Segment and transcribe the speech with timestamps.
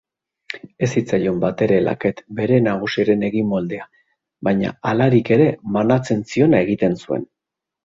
[0.85, 3.87] Ez zitzaion batere laket bere nagusiaren eginmoldea,
[4.49, 7.31] baina halarik ere manatzen ziona egiten zuen.